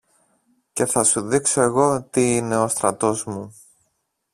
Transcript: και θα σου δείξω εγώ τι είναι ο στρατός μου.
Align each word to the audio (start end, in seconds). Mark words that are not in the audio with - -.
και 0.73 0.85
θα 0.85 1.03
σου 1.03 1.21
δείξω 1.21 1.61
εγώ 1.61 2.03
τι 2.09 2.35
είναι 2.35 2.57
ο 2.57 2.67
στρατός 2.67 3.23
μου. 3.23 3.53